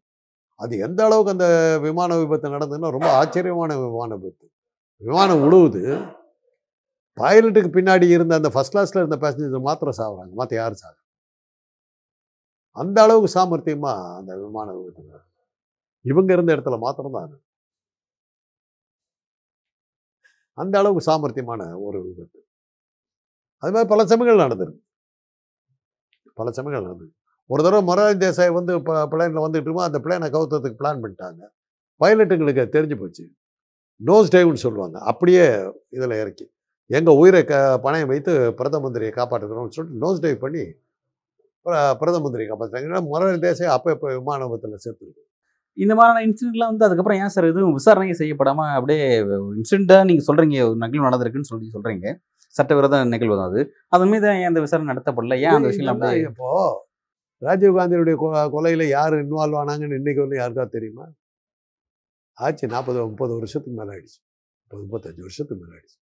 அது 0.62 0.78
எந்த 0.86 1.00
அளவுக்கு 1.04 1.34
அந்த 1.36 1.48
விமான 1.82 2.16
விபத்து 2.18 2.54
நடந்ததுன்னா 2.54 2.90
ரொம்ப 2.96 3.08
ஆச்சரியமான 3.20 3.76
விமான 3.84 4.10
விபத்து. 4.16 4.46
விமானம் 5.02 5.42
உழுவுது. 5.46 5.82
பைலட்டுக்கு 7.18 7.70
பின்னாடி 7.78 8.06
இருந்த 8.16 8.34
அந்த 8.40 8.50
ஃபர்ஸ்ட் 8.54 8.74
கிளாஸில் 8.74 9.02
இருந்த 9.02 9.18
பேசஞ்சர் 9.24 9.68
மாத்திரம் 9.68 9.98
சாகுறாங்க 10.00 10.34
மற்ற 10.40 10.56
யாரும் 10.56 10.82
சாகு 10.82 11.00
அந்த 12.76 12.98
அளவுக்கு 13.02 13.30
சாமர்த்தியமா 13.36 13.92
அந்த 14.18 14.32
விமான 14.42 14.68
விபத்து 14.78 15.20
இவங்க 16.10 16.30
இருந்த 16.32 16.50
இடத்துல 16.56 16.78
மாத்திரம்தான் 16.86 17.34
அந்த 20.58 20.74
அளவுக்கு 20.80 21.02
சாமர்த்தியமான 21.10 21.62
ஒரு 21.86 21.98
விபத்து. 22.06 22.40
அது 23.62 23.72
மாதிரி 23.72 23.90
பல 23.92 24.06
சமயங்கள் 24.12 24.44
நடந்திருக்கு. 24.46 24.82
பல 26.38 26.50
சமயங்கள் 26.58 26.86
நடந்தது 26.88 27.12
ஒரு 27.50 27.62
தடவை 27.62 27.82
மொராரி 27.86 28.16
தேசாய் 28.16 28.52
வந்து 28.52 28.78
பிளேனில் 28.78 29.44
வந்துட்டு 29.44 29.60
இருக்கும் 29.60 29.76
அந்த 29.76 29.98
பிளேனை 30.04 30.26
கவுத்துறதுக்கு 30.34 30.74
பிளான் 30.82 31.00
பண்ணிட்டாங்க. 31.02 31.42
பைலட்டுங்களுக்கு 32.00 32.64
தெரிஞ்சு 32.76 32.96
போச்சு. 33.00 33.24
நோஸ் 34.06 34.28
டைவ்னு 34.34 34.62
சொல்லுவாங்க. 34.64 34.98
அப்படியே 35.00 35.44
இதில் 35.88 36.10
இறக்கி. 36.10 36.46
எங்கள் 36.86 37.14
உயிரை 37.14 37.44
க 37.44 37.80
பணயம் 37.82 38.06
வைத்து 38.06 38.54
பிரதம 38.54 38.90
மந்திரியை 38.90 39.12
காப்பாற்றுகிறோம்னு 39.12 39.68
சொல்லிட்டு 39.68 40.02
நோஸ் 40.04 40.20
டைவ் 40.20 40.38
பண்ணி 40.38 40.62
பிர- 41.64 41.94
பிரதம 41.94 42.30
மந்திரியை 42.30 42.48
காப்பாற்றுறாங்க 42.50 42.86
ஏன்னா 42.88 43.06
மொராரி 43.12 43.38
தேசாய் 43.46 43.74
அப்போ 43.76 43.90
இப்போ 43.90 44.08
விமான 44.08 44.46
விபத்தில் 44.46 44.94
சேர்த்துருக்கு. 44.94 45.26
இந்த 45.72 45.94
மாதிரியான 45.94 46.26
இன்சிடென்ட்லாம் 46.26 46.70
வந்து 46.70 46.84
அதுக்கப்புறம் 46.84 47.20
ஏன் 47.20 47.28
சார் 47.28 47.44
எதுவும் 47.44 47.72
விசாரணை 47.72 48.10
செய்யப்படாம 48.10 48.74
அப்படியே 48.74 49.22
இன்சிடென்ட்டா 49.22 50.04
நீங்க 50.04 50.22
சொல்றீங்க 50.26 50.66
ஒரு 50.66 50.76
நிகழ்வு 50.76 51.08
நடந்திருக்குன்னு 51.08 51.40
சொல்லி 51.40 51.70
சொல்றீங்க. 51.74 52.18
சட்டவிரோத 52.48 53.04
நிகழ்வு 53.04 53.36
தான் 53.36 53.48
அது. 53.48 53.72
அதன் 53.88 54.08
மீது 54.08 54.28
ஏன் 54.28 54.46
அந்த 54.46 54.60
விசாரணை 54.60 54.94
நடத்தப்படல? 54.94 55.40
ஏன் 55.40 55.48
அந்த 55.48 55.68
விஷயம் 55.68 56.02
இப்போ 56.02 56.87
ராஜீவ் 57.38 57.76
காந்தியுடைய 57.76 58.16
கொ- 58.20 58.50
கொலையில 58.52 58.88
யார் 58.88 59.12
இன்வால்வ் 59.12 59.58
ஆனாங்கன்னு 59.60 59.94
இன்னைக்கு 59.94 60.28
வந்து 60.28 60.38
யாருக்கா 60.38 60.66
தெரியுமா? 60.66 61.12
ஆச்சு 62.32 62.66
நாற்பது 62.66 63.06
முப்பது 63.06 63.34
வருஷத்துக்கு 63.34 63.84
மேலே 63.84 63.98
ஆயிடுச்சு. 63.98 64.20
முப்பது 64.68 64.84
முப்பத்தஞ்சு 64.84 65.20
வருஷத்துக்கு 65.20 65.66
மேலே 65.66 65.78
ஆயிடுச்சு. 65.78 66.00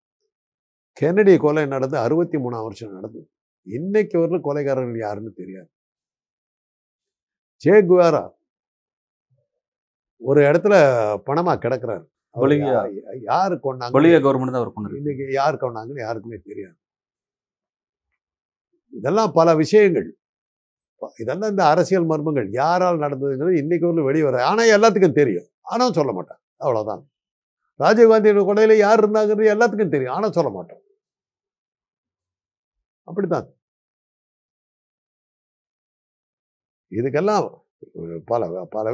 கென்னடி 0.92 1.36
கொலை 1.36 1.66
நடந்து 1.66 1.98
அறுபத்தி 1.98 2.38
மூணாம் 2.38 2.62
வருஷம் 2.62 2.92
நடந்தது. 2.92 3.30
இன்னைக்கு 3.62 4.18
வரலும் 4.18 4.40
கொலைகாரர்கள் 4.44 4.98
யாருன்னு 4.98 5.32
தெரியாது. 5.32 5.70
சே 7.56 7.70
குவாரா 7.70 8.30
ஒரு 10.16 10.40
இடத்துல 10.42 10.74
பணமா 11.26 11.56
கிடக்குறாரு. 11.58 12.12
யாரு 13.22 13.54
கொண்டாங்க 13.54 13.90
பொலிவியா 13.92 14.20
கவர்மெண்ட் 14.20 14.52
தான் 14.52 14.72
கொண்டு 14.74 14.96
இன்னைக்கு 14.96 15.32
யார் 15.32 15.56
கொண்டாங்கன்னு 15.56 16.00
யாருக்குமே 16.00 16.38
தெரியாது. 16.44 16.76
இதெல்லாம் 18.90 19.32
பல 19.32 19.56
விஷயங்கள். 19.56 20.18
இதெல்லாம் 21.22 21.52
இந்த 21.54 21.64
அரசியல் 21.72 22.08
மர்மங்கள். 22.12 22.48
யாரால் 22.62 23.02
நடந்ததுங்கிறது 23.04 23.60
இன்னைக்கு 23.62 23.86
ஒரு 23.92 24.04
வெளியே 24.08 24.26
வர 24.28 24.42
ஆனால் 24.50 24.72
எல்லாத்துக்கும் 24.76 25.18
தெரியும். 25.20 25.48
ஆனால் 25.72 25.96
சொல்ல 25.98 26.12
மாட்டேன். 26.18 26.40
அவ்வளோதான் 26.64 27.02
ராஜீவ்காந்தியோட 27.80 28.42
கொலையில் 28.48 28.82
யார் 28.86 29.00
இருந்தாங்கிறது 29.02 29.52
எல்லாத்துக்கும் 29.54 29.94
தெரியும். 29.96 30.14
ஆனால் 30.16 30.36
சொல்ல 30.38 30.50
மாட்டோம் 30.56 30.82
அப்படித்தான். 33.08 33.46
இதுக்கெல்லாம் 36.92 37.46
பல 38.30 38.42
பல 38.74 38.86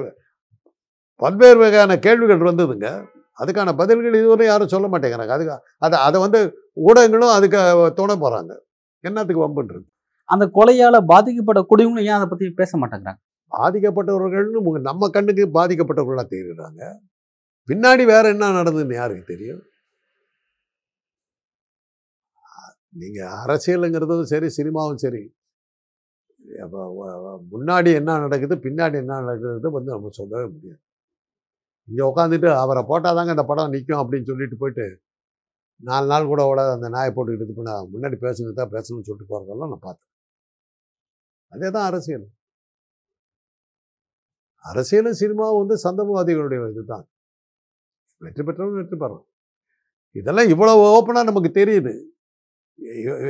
பல்வேறு 1.23 1.59
வகையான 1.62 1.93
கேள்விகள் 2.07 2.49
வந்ததுங்க 2.50 2.88
அதுக்கான 3.43 3.73
பதில்கள் 3.81 4.19
இதுவரை 4.21 4.45
யாரும் 4.49 4.73
சொல்ல 4.75 4.87
மாட்டேங்கிறாங்க. 4.93 5.35
அதுக்கு 5.37 5.55
அதை 5.87 5.97
அதை 6.07 6.19
வந்து 6.25 6.40
ஊடகங்களும் 6.88 7.35
அதுக்கு 7.38 7.61
துணை 7.99 8.14
போகிறாங்க 8.25 8.52
என்னத்துக்கு 9.05 9.45
வம்புன்றது? 9.45 9.87
அந்த 10.31 10.45
கொலையால 10.59 10.97
பாதிக்கப்படக்கூடியவங்களும் 11.13 12.09
ஏன் 12.11 12.19
அதை 12.19 12.27
பத்தி 12.33 12.47
பேச 12.63 12.79
மாட்டேங்கிறாங்க? 12.83 13.21
பாதிக்கப்பட்டவர்கள்னு 13.53 14.61
நம்ம 14.91 15.09
கண்ணுக்கு 15.17 15.45
பாதிக்கப்பட்டவர்களாக 15.59 16.29
தெரியுறாங்க. 16.35 16.83
பின்னாடி 17.69 18.05
வேற 18.13 18.25
என்ன 18.35 18.53
நடந்ததுன்னு 18.59 19.01
யாருக்கு 19.01 19.25
தெரியும்? 19.33 19.63
நீங்க 23.01 23.21
அரசியலுங்கிறதும் 23.43 24.31
சரி 24.35 24.49
சினிமாவும் 24.59 25.03
சரி. 25.05 25.23
முன்னாடி 27.53 27.91
என்ன 28.01 28.17
நடக்குது 28.25 28.55
பின்னாடி 28.67 28.97
என்ன 29.03 29.19
நடக்குது 29.23 29.71
வந்து 29.77 29.91
நம்ம 29.95 30.11
சொல்லவே 30.21 30.47
முடியாது. 30.55 30.81
இங்கே 31.89 32.05
உட்காந்துட்டு 32.11 32.49
அவரை 32.63 32.83
போட்டாதாங்க 32.91 33.35
இந்த 33.37 33.45
படம் 33.51 33.73
நிற்கும் 33.75 34.01
அப்படின்னு 34.03 34.29
சொல்லிட்டு 34.31 34.57
போயிட்டு 34.63 34.87
நாலு 35.89 36.07
நாள் 36.13 36.31
கூட 36.31 36.41
அவ்வளோ 36.47 36.65
அந்த 36.77 36.89
நாயை 36.97 37.11
போட்டுக்கிட்டு 37.17 37.47
இது 37.49 37.55
பண்ண 37.59 37.73
முன்னாடி 37.93 38.17
பேசுனது 38.25 38.59
தான் 38.61 38.73
பேசணும்னு 38.75 39.07
சொல்லிட்டு 39.09 39.31
போகிறதெல்லாம் 39.33 39.73
நான் 39.73 39.87
பார்த்தேன் 39.87 40.10
அதே 41.52 41.69
தான் 41.76 41.87
அரசியல். 41.90 42.26
அரசியலும் 44.64 45.19
சினிமாவும் 45.23 45.61
வந்து 45.62 45.76
சந்தர்ப்பவாதிகளுடைய 45.87 46.69
இதுதான். 46.73 47.07
வெற்றி 48.25 48.42
பெற்றவங்க 48.47 48.78
வெற்றி 48.80 48.97
பெறோம் 49.02 49.25
இதெல்லாம் 50.19 50.50
இவ்வளோ 50.52 50.73
ஓப்பனாக 50.97 51.28
நமக்கு 51.30 51.50
தெரியுது. 51.61 51.92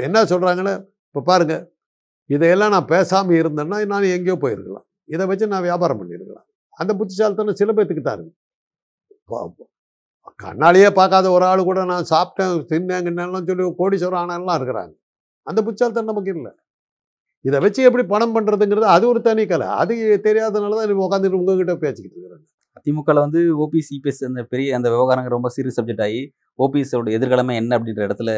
என்ன 0.06 0.18
சொல்கிறாங்கன்னு 0.32 0.74
இப்போ 1.08 1.20
பாருங்கள் 1.30 1.64
இதையெல்லாம் 2.34 2.74
நான் 2.74 2.90
பேசாமல் 2.94 3.38
இருந்தேன்னா 3.40 3.78
நான் 3.92 4.14
எங்கேயோ 4.16 4.36
போயிருக்கலாம். 4.44 4.86
இதை 5.14 5.24
வச்சு 5.30 5.52
நான் 5.54 5.66
வியாபாரம் 5.68 6.00
பண்ணியிருக்கலாம். 6.00 6.46
அந்த 6.80 6.92
புத்திசாலித்தனம் 7.00 7.58
சில 7.60 7.70
பேத்துக்கு 7.76 8.04
தான் 8.08 8.18
இருக்கு. 8.18 9.64
கண்ணாலேயே 10.42 10.90
பார்க்காத 10.98 11.26
ஒரு 11.36 11.44
ஆள் 11.50 11.62
கூட 11.68 11.80
நான் 11.92 12.10
சாப்பிட்டேன் 12.12 12.54
தின்னேங்கன்னெல்லாம் 12.72 13.46
சொல்லி 13.48 13.64
கோடீஸ்வரம் 13.80 14.20
ஆனாலாம் 14.22 14.58
இருக்கிறாங்க. 14.60 14.94
அந்த 15.46 15.60
புத்திசாலித்தனம் 15.66 16.10
நமக்கு 16.12 16.32
இல்லை. 16.36 16.52
இதை 17.44 17.58
வச்சு 17.64 17.80
எப்படி 17.88 18.04
பணம் 18.14 18.34
பண்ணுறதுங்கிறது 18.36 18.86
அது 18.94 19.04
ஒரு 19.12 19.20
தனி 19.28 19.42
கலை. 19.52 19.68
அது 19.82 19.94
தெரியாதனால 20.26 20.76
தான் 20.78 20.88
நீ 20.90 20.96
உட்காந்துட்டு 21.06 21.38
உங்ககிட்ட 21.40 21.74
பேசிக்கிட்டு 21.84 22.16
இருக்கிறாங்க 22.16 22.46
திமுகல 22.86 23.22
வந்து 23.24 23.40
ஓபிஎஸ் 23.62 23.90
இபிஎஸ் 23.96 24.20
அந்த 24.28 24.42
பெரிய 24.52 24.76
அந்த 24.78 24.88
விவகாரங்கள் 24.94 25.34
ரொம்ப 25.36 25.48
சீரியஸ் 25.54 25.78
சப்ஜெக்ட் 25.78 26.04
ஆகி 26.06 26.20
ஓபிஎஸோட 26.58 27.10
எதிர்காலமே 27.16 27.54
என்ன 27.60 27.72
அப்படின்ற 27.78 28.02
இடத்துல 28.08 28.30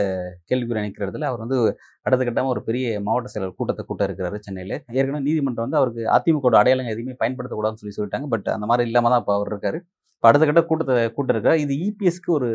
கேள்விக்குறி 0.51 0.83
நிற்கிற 0.85 1.05
இடத்துல 1.07 1.27
அவர் 1.31 1.43
வந்து 1.45 1.59
அடுத்த 2.07 2.23
கட்டமாக 2.29 2.53
ஒரு 2.55 2.63
பெரிய 2.69 2.85
மாவட்ட 3.07 3.31
செயலர் 3.35 3.57
கூட்டத்தை 3.59 3.83
கூட்ட 3.89 4.03
இருக்கிறாரு 4.09 4.39
சென்னையில். 4.47 4.75
ஏற்கனவே 4.99 5.23
நீதிமன்றம் 5.29 5.67
வந்து 5.67 5.79
அவருக்கு 5.81 6.03
அதிமுக 6.17 6.51
அடையாளங்கள் 6.63 6.95
எதுவுமே 6.97 7.17
பயன்படுத்தக்கூடாதுன்னு 7.23 7.83
சொல்லி 7.83 7.97
சொல்லிட்டாங்க. 7.99 8.29
பட் 8.35 8.49
அந்த 8.57 8.67
மாதிரி 8.71 8.89
இல்லாமல் 8.91 9.15
தான் 9.15 9.23
இப்போ 9.25 9.35
அவர் 9.39 9.51
இருக்காரு. 9.53 9.81
இப்போ 10.17 10.29
அடுத்த 10.31 10.47
கட்ட 10.51 10.63
கூட்டத்தை 10.71 10.97
கூட்ட 11.19 11.31
இருக்காரு 11.37 11.59
இது 11.65 11.75
இபிஎஸ்க்கு 11.89 12.33
ஒரு 12.39 12.51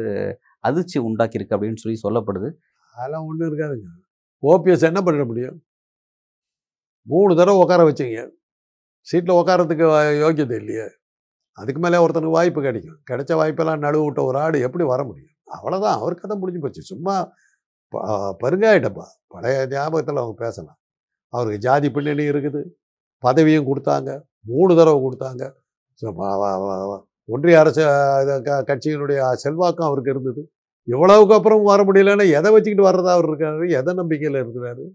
அதிர்ச்சி 0.69 0.97
உண்டாக்கியிருக்கு 1.09 1.55
அப்படின்னு 1.57 1.81
சொல்லி 1.83 1.97
சொல்லப்படுது. 2.05 2.49
அதெல்லாம் 2.95 3.25
ஒன்றும் 3.29 3.49
இருக்காதுங்க. 3.49 3.87
ஓபிஎஸ் 4.43 4.89
என்ன 4.91 5.01
பண்ண 5.07 5.23
முடியும்? 5.31 5.57
மூணு 7.07 7.35
தடவை 7.35 7.61
உட்கார 7.61 7.89
வச்சிங்க. 7.89 8.29
சீட்டில் 9.01 9.35
உட்காரத்துக்கு 9.35 9.85
வ- 9.85 10.21
யோக்கியதை 10.21 10.55
இல்லையே. 10.55 10.89
அதுக்கு 11.51 11.81
மேலே 11.81 12.05
ஒருத்தனுக்கு 12.05 12.29
வாய்ப்பு 12.29 12.61
கிடைக்கும். 12.61 12.99
கிடைச்ச 13.11 13.43
வாய்ப்பெல்லாம் 13.43 13.81
நடுவு 13.81 14.03
விட்ட 14.03 14.23
ஒரு 14.23 14.39
ஆடு 14.39 14.59
எப்படி 14.59 14.83
வர 14.83 15.03
முடியும்? 15.03 15.29
அவ்வளோதான் 15.51 15.91
அவர் 15.91 16.13
கதை 16.13 16.37
முடிஞ்சு 16.37 16.61
போச்சு. 16.61 16.81
சும்மா 16.81 17.31
ப- 17.87 18.35
பருங்காயிட்டப்பா. 18.43 19.03
பழைய 19.27 19.67
ஞாபகத்தில் 19.69 20.15
அவங்க 20.15 20.43
பேசலாம். 20.43 20.79
அவருக்கு 21.27 21.59
ஜாதி 21.59 21.91
பின்னணி 21.91 22.23
இருக்குது. 22.23 22.63
பதவியும் 23.25 23.65
கொடுத்தாங்க. 23.65 24.21
மூணு 24.45 24.75
தடவை 24.75 25.01
கொடுத்தாங்க. 25.01 25.51
ஒன்றிய 27.25 27.59
அரசு 27.59 27.81
க- 28.43 28.63
கட்சியினுடைய 28.67 29.33
செல்வாக்கும் 29.33 29.85
அவருக்கு 29.85 30.11
இருந்தது. 30.11 30.51
இவ்வளவுக்கு 30.83 31.33
அப்புறம் 31.33 31.63
வர 31.63 31.83
முடியலன்னா 31.83 32.21
எதை 32.21 32.51
வச்சுக்கிட்டு 32.51 32.83
வர்றதா 32.83 33.09
அவர் 33.09 33.29
இருக்காரு? 33.29 33.69
எதை 33.69 33.93
நம்பிக்கையில் 33.93 34.43
இருக்கிறாரு? 34.43 34.89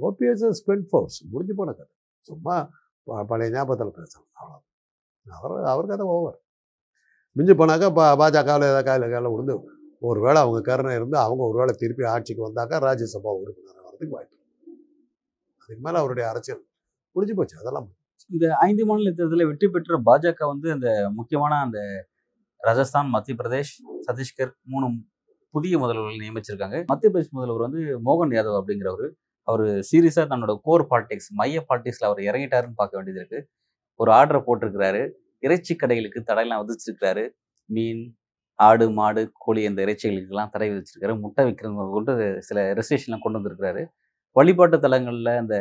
OPS 0.00 0.52
spent 0.64 0.86
force. 0.90 1.24
முடிஞ்சு 1.30 1.54
போன 1.54 1.70
கதை. 1.70 1.92
சும்மா 2.20 2.68
ப- 3.02 3.24
பழைய 3.24 3.52
ஞாபகத்தில் 3.52 3.94
பேசலாம். 3.94 4.28
அவ்வளோ 4.28 5.30
அவர் 5.30 5.64
அவர் 5.64 5.86
கதை 5.86 6.06
ஓவர் 6.06 6.40
மிஞ்சி 7.32 7.52
போனாக்கா 7.52 7.94
பா 7.94 8.12
பாஜகவில் 8.12 8.40
ஏதாவது 8.40 8.84
காலையில் 8.84 8.84
காலையில் 8.84 9.30
விழுந்து 9.30 9.70
ஒரு 10.00 10.20
வேளை 10.20 10.42
அவங்க 10.42 10.60
கருணை 10.60 10.94
இருந்து 10.94 11.18
அவங்க 11.18 11.42
ஒரு 11.42 11.58
வேளை 11.58 11.74
திருப்பி 11.78 12.04
ஆட்சிக்கு 12.04 12.48
வந்தாக்கா 12.48 12.78
ராஜ்யசபா 12.86 13.32
உறுப்பினர் 13.40 13.74
வரதுக்கு 13.74 14.08
வாய்ப்பு 14.08 14.36
அதுக்கு 15.54 15.78
மேலே 15.78 15.98
அவருடைய 15.98 16.28
அரசியல் 16.28 16.66
முடிஞ்சு 17.10 17.36
போச்சு. 17.36 17.58
அதெல்லாம் 17.58 17.92
இந்த 18.28 18.54
ஐந்து 18.54 18.86
மாநில 18.86 19.12
தேர்தலில் 19.12 19.46
வெற்றி 19.46 19.68
பெற்ற 19.68 19.98
பாஜக 19.98 20.46
வந்து 20.46 20.70
அந்த 20.70 21.10
முக்கியமான 21.14 21.54
அந்த 21.54 22.08
ராஜஸ்தான் 22.56 23.08
மத்திய 23.08 23.36
பிரதேஷ் 23.42 23.74
சத்தீஸ்கர் 24.06 24.52
மூணு 24.62 24.86
புதிய 25.50 25.78
முதல்வர்கள் 25.78 26.26
நியமிச்சிருக்காங்க. 26.26 26.84
மத்திய 26.86 27.12
பிரதேஷ் 27.12 27.30
முதல்வர் 27.30 27.70
வந்து 27.70 27.78
மோகன் 27.78 28.30
யாதவ் 28.30 28.62
அப்படிங்கிறவர். 28.62 29.10
அவர் 29.48 29.64
சீரியஸாக 29.90 30.26
தன்னோட 30.32 30.52
கோர் 30.66 30.84
பாலிடிக்ஸ் 30.92 31.30
மைய 31.40 31.58
பாலிடிக்ஸில் 31.68 32.08
அவர் 32.10 32.20
இறங்கிட்டாருன்னு 32.28 32.78
பார்க்க 32.80 32.98
வேண்டியது 32.98 33.20
இருக்கு. 33.22 33.40
ஒரு 34.00 34.10
ஆர்டரை 34.18 34.40
போட்டிருக்கிறாரு. 34.48 35.02
இறைச்சி 35.46 35.72
கடைகளுக்கு 35.82 36.20
தடையெல்லாம் 36.30 36.62
விதிச்சிருக்கிறாரு. 36.62 37.24
மீன் 37.70 38.02
ஆடு 38.58 38.84
மாடு 38.98 39.22
கோழி 39.44 39.62
அந்த 39.70 39.80
இறைச்சிகளுக்கெல்லாம் 39.86 40.52
தடை 40.54 40.68
விதிச்சிருக்காரு 40.72 41.14
முட்டை 41.24 41.42
விற்கிறவங்க 41.46 41.86
கொண்டு 41.96 42.12
சில 42.48 42.58
ரெஸ்ட்ரிக்ஷன்லாம் 42.78 43.24
கொண்டு 43.24 43.38
வந்திருக்கிறாரு. 43.38 43.82
வழிபாட்டு 44.36 44.76
தலங்களில் 44.84 45.32
அந்த 45.42 45.56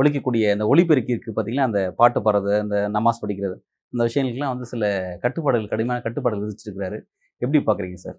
ஒழிக்கக்கூடிய 0.00 0.44
அந்த 0.56 0.64
ஒளிபெருக்கி 0.72 1.14
இருக்குது 1.14 1.34
பார்த்தீங்கன்னா 1.36 1.68
அந்த 1.70 1.80
பாட்டு 2.00 2.18
பாடுறது 2.26 2.54
அந்த 2.64 2.76
நமாஸ் 2.96 3.22
படிக்கிறது 3.24 3.56
இந்த 3.92 4.02
விஷயங்களுக்குலாம் 4.08 4.54
வந்து 4.54 4.66
சில 4.72 4.84
கட்டுப்பாடுகள் 5.24 5.72
கடுமையான 5.72 6.02
கட்டுப்பாடுகள் 6.06 6.44
விதிச்சிருக்கிறாரு. 6.46 6.98
எப்படி 7.42 7.60
பார்க்குறீங்க 7.68 7.98
சார்? 8.06 8.18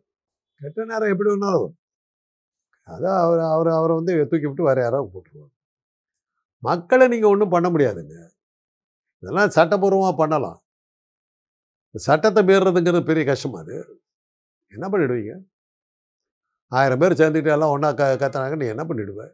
கெட்ட 0.61 0.85
நேரம் 0.91 1.11
எப்படி 1.13 1.29
வேணாலும் 1.33 1.69
அதான் 2.93 3.19
அவர் 3.25 3.41
அவர் 3.55 3.69
அவரை 3.79 3.93
வந்து 3.99 4.13
தூக்கி 4.31 4.47
விட்டு 4.49 4.67
வேறு 4.69 4.81
யாராவது 4.85 5.11
போட்டுருவாங்க. 5.13 5.53
மக்களை 6.69 7.05
நீங்கள் 7.13 7.31
ஒன்றும் 7.33 7.53
பண்ண 7.55 7.67
முடியாதுங்க. 7.73 8.15
இதெல்லாம் 9.23 9.53
சட்டப்பூர்வமாக 9.57 10.15
பண்ணலாம். 10.21 10.59
சட்டத்தை 11.95 12.41
மீறுறதுங்கிறது 12.49 13.09
பெரிய 13.11 13.23
கஷ்டமாக 13.31 13.63
அது. 13.65 13.77
என்ன 14.75 14.85
பண்ணிடுவீங்க? 14.93 15.33
ஆயிரம் 16.71 17.01
பேர் 17.01 17.19
சேர்ந்துக்கிட்டு 17.21 17.55
எல்லாம் 17.57 17.73
ஒன்றா 17.75 17.89
க 17.99 18.03
கத்துனாங்க 18.23 18.57
நீ 18.63 18.67
என்ன 18.73 18.83
பண்ணிவிடுவேன் 18.89 19.33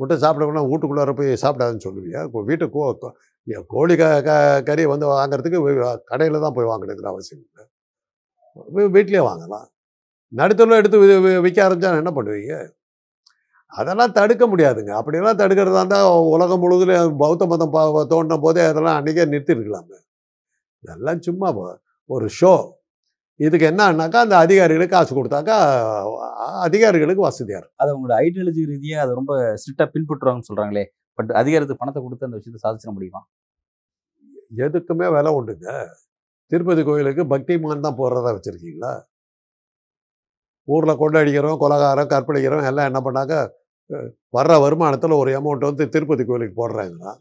முட்டை 0.00 0.14
சாப்பிடக்கூடாது 0.24 0.70
வீட்டுக்குள்ளார 0.72 1.12
போய் 1.18 1.30
சாப்பிடாதுன்னு 1.44 1.86
சொல்லுவியா? 1.86 2.20
இப்போ 2.28 2.40
வீட்டு 2.48 2.66
கோ 2.76 2.84
கோழி 3.74 3.94
க 4.00 4.04
க 4.28 4.30
கறியை 4.68 4.88
வந்து 4.92 5.06
வாங்குறதுக்கு 5.12 5.58
கடையில் 6.10 6.44
தான் 6.44 6.56
போய் 6.58 6.70
வாங்கணுங்கிற 6.72 7.08
அவசியம் 7.12 7.42
இல்லை. 7.46 7.64
வீட்லேயே 8.96 9.24
வாங்கலாம். 9.30 9.66
நடுத்தரில் 10.40 10.80
எடுத்து 10.80 10.98
விற்க 11.46 11.58
ஆரம்பிச்சா 11.66 11.90
என்ன 12.02 12.12
பண்ணுவீங்க? 12.18 12.54
அதெல்லாம் 13.80 14.14
தடுக்க 14.18 14.44
முடியாதுங்க. 14.52 14.92
அப்படியெல்லாம் 15.00 15.38
தடுக்கிறதா 15.42 15.80
இருந்தால் 15.80 16.08
உலகம் 16.34 16.62
முழுவதும் 16.64 17.20
பௌத்த 17.22 17.46
மதம் 17.52 17.74
தோண்டின 18.12 18.38
போதே 18.46 18.62
அதெல்லாம் 18.70 18.98
அன்றைக்கே 19.00 19.26
நிறுத்திருக்கலாமே. 19.34 19.98
இதெல்லாம் 20.84 21.22
சும்மா 21.28 21.48
ஒரு 22.10 22.26
ஷோ 22.40 22.54
இதுக்கு 23.44 23.66
என்னன்னாக்கா 23.70 24.18
அந்த 24.24 24.36
அதிகாரிகளுக்கு 24.44 24.94
காசு 24.96 25.12
கொடுத்தாக்கா 25.18 25.56
அதிகாரிகளுக்கு 26.66 27.22
வசதியாக 27.28 27.60
இருக்கும். 27.60 27.80
அது 27.82 27.90
அவங்களோட 27.92 28.16
ஐடியாலஜி 28.26 28.62
ரீதியாக 28.72 29.04
அதை 29.04 29.12
ரொம்ப 29.20 29.32
ஸ்ட்ரிக்டாக 29.60 29.88
பின்பற்றுவாங்கன்னு 29.94 30.48
சொல்கிறாங்களே 30.50 30.84
பட் 31.18 31.32
அதிகாரத்துக்கு 31.40 31.82
பணத்தை 31.82 32.00
கொடுத்து 32.04 32.26
அந்த 32.28 32.38
விஷயத்தை 32.40 32.60
சாதிச்சிட 32.64 32.92
முடியுமா? 32.96 33.22
எதுக்குமே 34.66 35.06
விலை 35.16 35.32
உண்டுங்க. 35.38 35.66
திருப்பதி 36.52 36.82
கோயிலுக்கு 36.88 37.22
பக்திமான் 37.34 37.86
தான் 37.86 37.98
போடுறதா 38.00 38.32
வச்சுருக்கீங்களா? 38.36 38.92
ஊரில் 40.64 40.98
கொண்டாடிக்கிறோம் 40.98 41.58
கொலகாரம் 41.58 42.08
கற்பழிக்கிறோம் 42.08 42.66
எல்லாம் 42.66 42.94
என்ன 42.94 43.00
பண்ணாக்க 43.04 43.48
வர்ற 44.36 44.54
வருமானத்தில் 44.64 45.18
ஒரு 45.18 45.30
அமௌண்ட் 45.40 45.68
வந்து 45.68 45.88
திருப்பதி 45.88 46.24
கோயிலுக்கு 46.24 46.56
போடுறாங்களா 46.60 47.12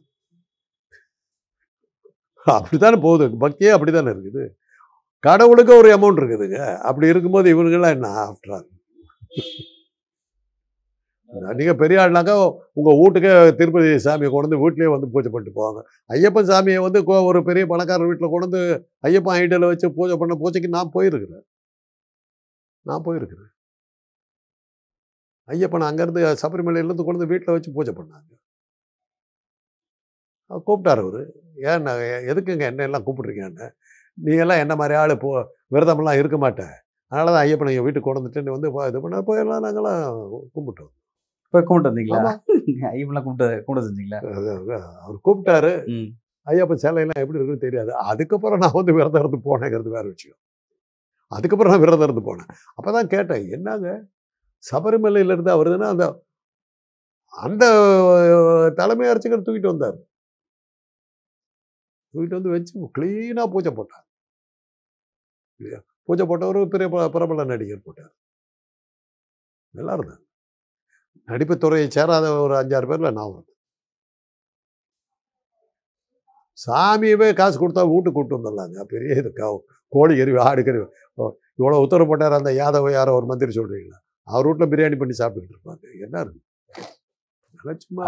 அப்படித்தானே 2.45 2.97
போகுது 3.01 3.47
பக்தியே 3.47 3.69
அப்படித்தானே 3.69 4.09
இருக்குது. 4.11 4.47
கடவுளுக்கு 5.19 5.77
ஒரு 5.77 5.89
அமௌண்ட் 5.97 6.17
இருக்குதுங்க. 6.17 6.77
அப்படி 6.77 7.07
இருக்கும்போது 7.07 7.47
இவனுங்கெல்லாம் 7.53 7.89
என்ன 7.89 8.07
ஆஃப்டர் 8.07 8.53
ஆல் 8.53 8.69
நீங்கள் 11.55 11.75
பெரிய 11.75 11.99
ஆள்னாக்கா 11.99 12.55
உங்கள் 12.73 12.99
வீட்டுக்கே 12.99 13.55
திருப்பதி 13.55 13.87
சாமியை 13.87 14.29
கொண்டு 14.31 14.57
வந்து 14.57 14.57
வீட்லேயே 14.63 14.89
வந்து 14.89 15.09
பூஜை 15.09 15.31
பண்ணிட்டு 15.31 15.59
போவாங்க. 15.59 15.83
ஐயப்பன் 16.13 16.51
சாமியை 16.51 16.79
வந்து 16.81 17.01
கோ- 17.01 17.25
ஒரு 17.25 17.43
பெரிய 17.43 17.65
பணக்காரர் 17.65 18.07
வீட்டில் 18.07 18.29
கொண்டு 18.29 18.47
வந்து 18.49 18.89
ஐயப்பன் 19.07 19.39
ஐடியில் 19.41 19.67
வச்சு 19.67 19.93
பூஜை 19.93 20.17
பண்ண 20.17 20.35
பூஜைக்கு 20.35 20.69
நான் 20.69 20.91
போயிருக்கிறேன். 20.93 21.45
நான் 22.85 23.05
போயிருக்கிறேன். 23.07 23.51
ஐயப்பன் 25.49 25.87
அங்கேருந்து 25.87 26.21
சபரிமலையிலேருந்து 26.43 27.05
கொண்டு 27.05 27.19
வந்து 27.19 27.31
வீட்டில் 27.33 27.55
வச்சு 27.55 27.75
பூஜை 27.77 27.93
பண்ணாங்க. 27.97 28.29
கூப்பிட்டாரு 30.67 31.01
அவர். 31.05 31.21
ஏன் 31.69 31.87
எதுக்குங்க 32.31 32.65
என்ன 32.71 32.85
எல்லாம் 32.89 33.05
கூப்பிட்றீங்கன்னு? 33.07 33.67
நீ 34.17 34.33
எல்லாம் 34.45 34.61
என்ன 34.63 34.73
மாதிரி 34.81 34.95
ஆள்? 35.01 35.15
போ 35.23 35.29
விரதமெல்லாம் 35.75 36.19
இருக்க 36.21 36.37
மாட்டேன் 36.45 36.73
அதனால 37.11 37.31
தான் 37.33 37.43
ஐயப்பனை 37.45 37.71
எங்கள் 37.73 37.85
வீட்டுக்கு 37.87 38.07
கொண்டு 38.07 38.21
வந்துட்டு 38.21 38.55
வந்து 38.55 38.69
இது 38.91 38.99
பண்ண 39.03 39.17
போயெல்லாம் 39.29 39.63
நாங்களாம் 39.65 40.03
கும்பிட்டோம். 40.55 40.91
இப்போ 41.47 41.59
கும்பிட்டு 41.61 41.89
வந்தீங்களா? 41.91 42.19
ஆமா. 42.21 42.33
ஐயப்பெல்லாம் 42.93 43.25
கும்பிட்டு 43.27 43.47
கும்பிட்டு 43.65 43.87
செஞ்சீங்களா? 43.87 44.19
அவர் 45.03 45.17
கூப்பிட்டாரு. 45.27 45.71
ம். 45.95 46.09
ஐயப்ப 46.47 46.77
சேலையெல்லாம் 46.83 47.21
எப்படி 47.23 47.39
இருக்குன்னு 47.39 47.65
தெரியாது. 47.67 47.91
அதுக்கப்புறம் 48.11 48.61
நான் 48.63 48.77
வந்து 48.79 48.95
விரதம் 48.99 49.23
இருந்து 49.23 49.39
போனேங்கிறது 49.47 49.91
வேற 49.97 50.05
விஷயம். 50.15 50.39
அதுக்கப்புறம் 51.37 51.73
நான் 51.73 51.83
விரதம் 51.83 52.05
இருந்து 52.07 52.23
போனேன். 52.29 52.49
அப்பதான் 52.77 53.11
கேட்டேன் 53.13 53.45
என்னங்க? 53.57 53.89
சபரிமலையிலேருந்து 54.63 55.55
அவர் 55.57 55.69
அந்த 55.93 56.05
அந்த 57.33 57.65
தலைமை 58.79 59.05
அர்ச்சகர் 59.11 59.45
தூக்கிட்டு 59.45 59.71
வந்தார். 59.73 59.97
தூக்கிட்டு 62.13 62.37
வந்து 62.39 62.53
வச்சு 62.55 62.73
க்ளீனாக 62.97 63.47
பூஜை 63.53 63.71
போட்டார். 63.79 64.05
இல்லையா? 65.59 65.79
பூஜை 66.07 66.23
போட்டவர் 66.29 66.73
பெரிய 66.75 66.87
பிரபல 67.15 67.45
நடிகர் 67.53 67.85
போட்டார். 67.87 68.13
நல்லா 69.73 69.93
இருந்தேன் 69.97 70.21
நடிப்பு 71.27 71.55
துறையை 71.63 71.87
சேராத 71.97 72.25
ஒரு 72.45 72.53
அஞ்சாறு 72.61 72.87
பேரில் 72.91 73.15
நான் 73.17 73.29
ஒருத்தன். 73.31 73.49
சாமியவே 76.65 77.29
காசு 77.39 77.57
கொடுத்தா 77.59 77.83
வீட்டுக்கு 77.91 78.17
கூட்டு 78.17 78.37
வந்துடலாங்க. 78.37 78.79
பெரிய 78.93 79.13
இது 79.21 79.31
கோழி 79.95 80.13
கறி 80.19 80.31
ஆடு 80.49 80.61
கறி. 80.67 80.79
ஓ, 81.19 81.23
இவ்வளவு 81.59 81.83
உத்தரவு 81.85 82.09
போட்டார் 82.11 82.39
அந்த 82.39 82.51
யாதவ 82.61 82.91
யாரோ 82.97 83.11
ஒரு 83.19 83.27
மந்திரி 83.31 83.51
சொல்றீங்களா? 83.59 83.99
அவர் 84.27 84.47
வீட்டில் 84.49 84.71
பிரியாணி 84.73 84.97
பண்ணி 85.01 85.15
சாப்பிட்டுட்டு 85.21 85.55
இருப்பாங்க 85.55 85.83
என்ன 86.05 86.15
இருக்கு? 86.25 86.41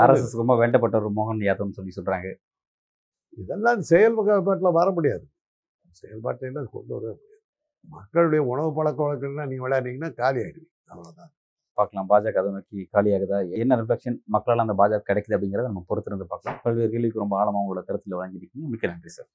ஆர்எஸ்எஸ் 0.03 0.39
ரொம்ப 0.41 0.53
வேண்டப்பட்ட 0.61 0.95
ஒரு 1.01 1.11
மோகன் 1.19 1.45
யாதவ்னு 1.49 1.77
சொல்லி 1.79 1.93
சொல்றாங்க. 1.97 2.29
இதெல்லாம் 3.41 3.81
செயல்பாட்டில் 3.91 4.77
வர 4.79 4.87
முடியாது. 4.97 5.25
செயல்பாட்டில் 6.01 6.59
கொண்டு 6.75 6.93
வர 6.97 7.05
முடியாது. 7.13 7.31
மக்களுடைய 7.95 8.41
உணவு 8.51 8.69
பழக்க 8.77 8.99
வழக்கங்கள்லாம் 9.05 9.49
நீங்கள் 9.51 9.65
விளையாடுனீங்கன்னா 9.65 10.11
காலி 10.21 10.39
ஆயிடுவீங்க. 10.45 10.71
அவ்வளோதான் 10.91 11.31
பார்க்கலாம். 11.77 12.07
பாஜக 12.11 12.39
அதை 12.41 12.51
நோக்கி 12.55 12.83
காலியாகுதா 12.95 13.37
என்ன 13.63 13.77
ரிஃப்ளெக்ஷன் 13.81 14.17
மக்களால் 14.35 14.63
அந்த 14.65 14.75
பாஜக 14.81 15.01
கிடைக்குது 15.09 15.35
அப்படிங்கிறத 15.37 15.67
நம்ம 15.71 15.83
பொறுத்திருந்து 15.89 16.27
பார்க்கலாம். 16.33 16.59
பல்வேறு 16.65 16.91
கேள்விக்கு 16.93 17.23
ரொம்ப 17.23 17.35
ஆழமாக 17.41 17.63
உங்களோட 17.63 17.83
கருத்தில் 17.89 18.17
வழங்கியிருக்கீங்க. 18.19 18.67
மிக்க 18.73 18.85
நன்றி 18.93 19.11
சார் 19.17 19.29